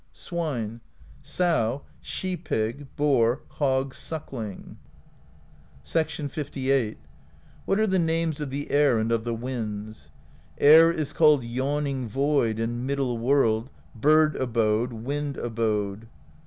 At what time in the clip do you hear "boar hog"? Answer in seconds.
2.95-3.93